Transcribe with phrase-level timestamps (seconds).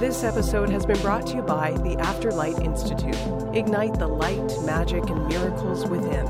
[0.00, 3.14] This episode has been brought to you by the Afterlight Institute.
[3.54, 6.26] Ignite the light, magic, and miracles within.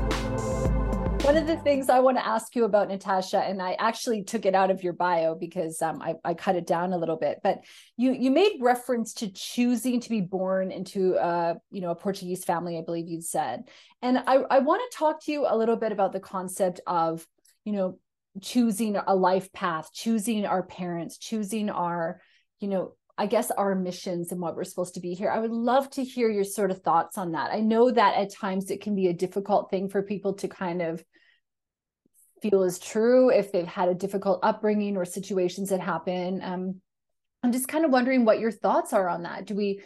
[1.23, 4.45] One of the things I want to ask you about, Natasha, and I actually took
[4.45, 7.39] it out of your bio because um, I, I, cut it down a little bit,
[7.43, 7.63] but
[7.95, 12.43] you you made reference to choosing to be born into a you know a Portuguese
[12.43, 13.69] family, I believe you said,
[14.01, 17.25] and I I want to talk to you a little bit about the concept of
[17.65, 17.99] you know
[18.41, 22.19] choosing a life path, choosing our parents, choosing our
[22.61, 25.29] you know I guess our missions and what we're supposed to be here.
[25.29, 27.51] I would love to hear your sort of thoughts on that.
[27.51, 30.81] I know that at times it can be a difficult thing for people to kind
[30.81, 31.03] of
[32.41, 36.41] feel is true if they've had a difficult upbringing or situations that happen.
[36.41, 36.81] Um,
[37.43, 39.45] I'm just kind of wondering what your thoughts are on that.
[39.45, 39.81] Do we,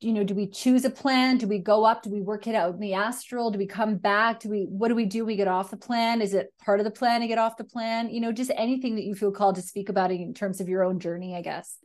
[0.00, 1.38] you know, do we choose a plan?
[1.38, 2.02] Do we go up?
[2.02, 3.52] Do we work it out in the astral?
[3.52, 4.40] Do we come back?
[4.40, 5.24] Do we, what do we do?
[5.24, 6.20] We get off the plan?
[6.20, 8.10] Is it part of the plan to get off the plan?
[8.10, 10.82] You know, just anything that you feel called to speak about in terms of your
[10.82, 11.76] own journey, I guess.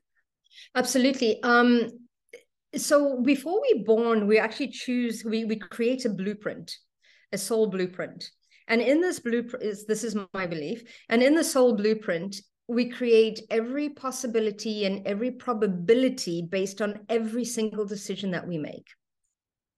[0.75, 1.41] Absolutely.
[1.43, 1.89] Um,
[2.75, 6.75] so before we born, we actually choose, we, we create a blueprint,
[7.31, 8.29] a soul blueprint.
[8.67, 12.35] And in this blueprint, is this is my belief, and in the soul blueprint,
[12.67, 18.87] we create every possibility and every probability based on every single decision that we make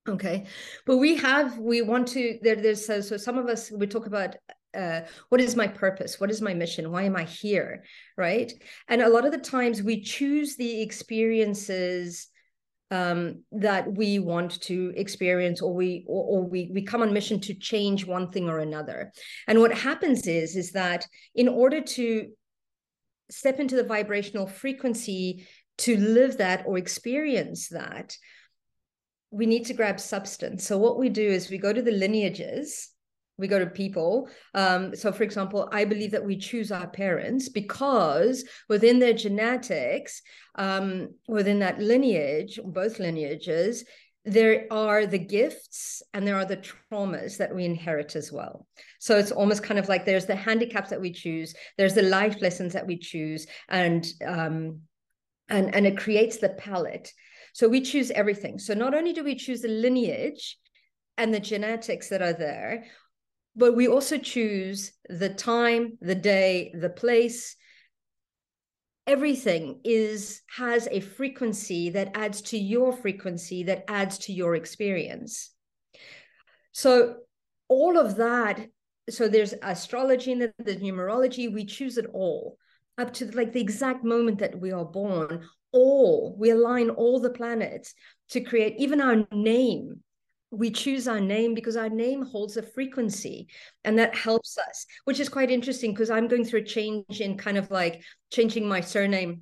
[0.08, 0.45] okay
[0.86, 4.08] but we have we want to there there's so, so some of us we talk
[4.08, 4.36] about
[4.78, 6.20] uh, what is my purpose?
[6.20, 6.92] What is my mission?
[6.92, 7.84] Why am i here?
[8.17, 8.52] Right?
[8.88, 12.28] And a lot of the times we choose the experiences
[12.92, 17.39] um, that we want to experience or we or, or, we we come on mission
[17.42, 19.11] to change one thing or another.
[19.48, 22.30] And what happens is is that in order to
[23.30, 25.45] step into the vibrational frequency
[25.80, 28.16] to live that or experience that
[29.31, 30.66] we need to grab substance.
[30.66, 32.89] So what we do is we go to the lineages
[33.40, 34.30] we go to people.
[34.54, 40.22] Um, so, for example, I believe that we choose our parents because within their genetics,
[40.55, 43.86] um, within that lineage, both lineages,
[44.26, 46.58] there are the gifts and there are the
[46.92, 48.67] traumas that we inherit as well.
[48.99, 52.42] So it's almost kind of like there's the handicaps that we choose, there's the life
[52.42, 54.82] lessons that we choose, and um,
[55.48, 57.11] and and it creates the palette.
[57.54, 58.60] So we choose everything.
[58.60, 60.58] So not only do we choose the lineage
[61.17, 62.86] and the genetics that are there,
[63.59, 67.58] but we also choose the time the day the place.
[69.05, 75.52] Everything is has a frequency that adds to your frequency that adds to your experience.
[76.71, 77.17] So
[77.67, 78.65] all of that
[79.09, 81.52] so there's astrology and there's numerology.
[81.52, 82.58] We choose it all
[82.98, 85.45] up to like the exact moment that we are born.
[85.73, 87.93] All we align all the planets
[88.30, 90.02] to create even our name
[90.52, 93.48] we choose our name because our name holds a frequency
[93.83, 97.37] and that helps us which is quite interesting because i'm going through a change in
[97.37, 98.02] kind of like
[98.32, 99.42] changing my surname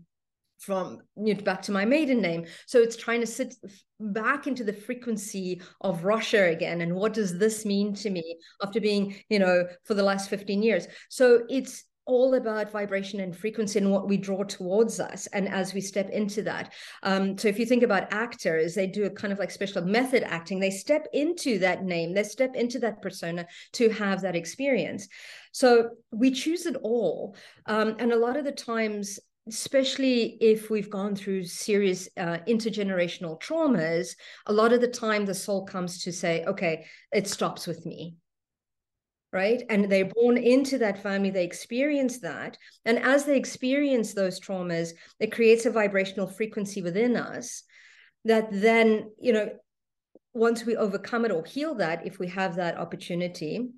[0.60, 2.46] from you know, back to my maiden name.
[2.66, 3.56] So it's trying to sit
[4.00, 8.80] back into the frequency of Rocha again and what does this mean to me after
[8.80, 10.88] being you know for the last 15 years.
[11.10, 15.74] So it's all about vibration and frequency and what we draw towards us and as
[15.74, 16.74] we step into that.
[17.04, 20.24] Um, so if you think about actors they do a kind of like special method
[20.24, 20.60] acting.
[20.60, 22.14] They step into that name.
[22.14, 25.08] They step into that persona to have that experience.
[25.52, 27.36] So we choose it all.
[27.66, 33.40] Um, and a lot of the times especially if we've gone through serious uh, intergenerational
[33.42, 34.10] traumas
[34.48, 38.18] a lot of the time the soul comes to say okay it stops with me
[39.34, 39.64] right?
[39.70, 42.58] And they're born into that family, they experience that.
[42.86, 47.64] And as they experience those traumas, it creates a vibrational frequency within us
[48.26, 49.50] that then, you know,
[50.34, 53.70] once we overcome it or heal that, if we have that opportunity,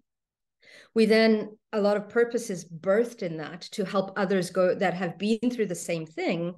[0.94, 4.94] we then a lot of purpose is birthed in that to help others go that
[4.94, 6.56] have been through the same thing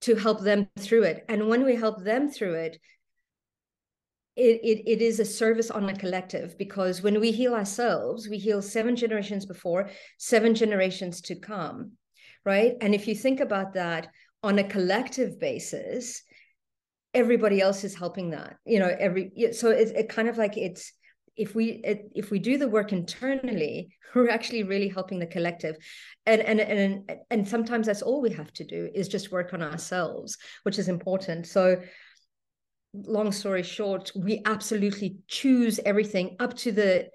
[0.00, 2.78] to help them through it and when we help them through it
[4.36, 8.38] it, it, it is a service on a collective because when we heal ourselves, we
[8.38, 11.92] heal seven generations before, seven generations to come,
[12.44, 12.74] right?
[12.80, 14.08] And if you think about that
[14.42, 16.22] on a collective basis,
[17.12, 20.92] everybody else is helping that, you know, every, so it's it kind of like it's,
[21.36, 25.76] if we it, if we do the work internally we're actually really helping the collective
[26.26, 29.62] and and and and sometimes that's all we have to do is just work on
[29.62, 31.80] ourselves which is important so
[32.94, 37.08] long story short, we absolutely choose everything up to the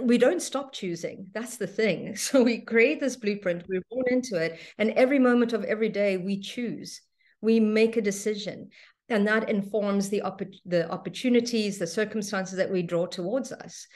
[0.00, 1.26] we don't stop choosing.
[1.34, 2.16] That's the thing.
[2.16, 6.16] So we create this blueprint, we're born into it, and every moment of every day
[6.16, 7.00] we choose.
[7.40, 8.70] We make a decision,
[9.08, 13.86] and that informs the opp- the opportunities, the circumstances that we draw towards us.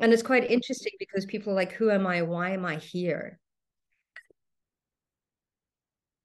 [0.00, 2.22] And it's quite interesting because people are like, "Who am I?
[2.22, 3.38] Why am I here?"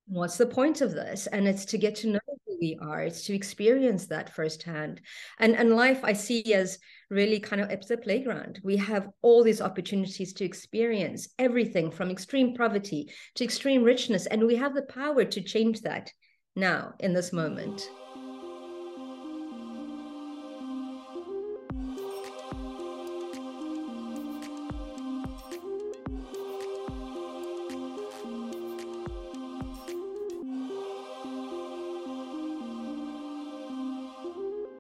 [0.08, 3.04] what's the point of this and it's to get to know we are.
[3.04, 5.02] It's to experience that firsthand.
[5.40, 8.60] And and life i see as really kind of it's a playground.
[8.64, 14.46] We have all these opportunities to experience everything from extreme poverty to extreme richness and
[14.46, 16.12] we have the power to change that
[16.56, 17.90] now in this moment